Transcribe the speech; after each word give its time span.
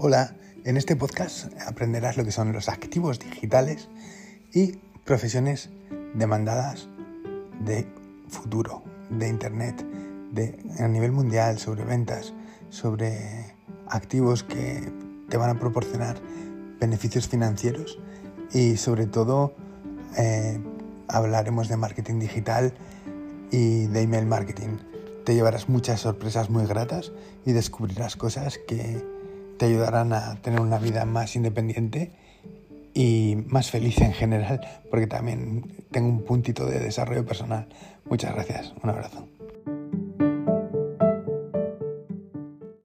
Hola, 0.00 0.36
en 0.64 0.76
este 0.76 0.94
podcast 0.94 1.52
aprenderás 1.66 2.16
lo 2.16 2.24
que 2.24 2.30
son 2.30 2.52
los 2.52 2.68
activos 2.68 3.18
digitales 3.18 3.88
y 4.54 4.76
profesiones 5.04 5.70
demandadas 6.14 6.88
de 7.64 7.84
futuro, 8.28 8.84
de 9.10 9.28
Internet, 9.28 9.84
de, 10.30 10.56
a 10.78 10.86
nivel 10.86 11.10
mundial, 11.10 11.58
sobre 11.58 11.82
ventas, 11.82 12.32
sobre 12.70 13.56
activos 13.88 14.44
que 14.44 14.88
te 15.28 15.36
van 15.36 15.50
a 15.50 15.58
proporcionar 15.58 16.16
beneficios 16.78 17.26
financieros 17.26 17.98
y 18.52 18.76
sobre 18.76 19.08
todo 19.08 19.52
eh, 20.16 20.60
hablaremos 21.08 21.66
de 21.66 21.76
marketing 21.76 22.20
digital 22.20 22.72
y 23.50 23.86
de 23.86 24.02
email 24.02 24.26
marketing. 24.26 24.76
Te 25.24 25.34
llevarás 25.34 25.68
muchas 25.68 26.02
sorpresas 26.02 26.50
muy 26.50 26.66
gratas 26.66 27.10
y 27.44 27.50
descubrirás 27.50 28.14
cosas 28.14 28.60
que 28.68 29.17
te 29.58 29.66
ayudarán 29.66 30.12
a 30.12 30.36
tener 30.36 30.60
una 30.60 30.78
vida 30.78 31.04
más 31.04 31.36
independiente 31.36 32.12
y 32.94 33.36
más 33.46 33.70
feliz 33.70 34.00
en 34.00 34.12
general, 34.12 34.60
porque 34.90 35.06
también 35.06 35.86
tengo 35.90 36.08
un 36.08 36.24
puntito 36.24 36.66
de 36.66 36.80
desarrollo 36.80 37.24
personal. 37.24 37.68
Muchas 38.06 38.34
gracias, 38.34 38.72
un 38.82 38.90
abrazo. 38.90 39.37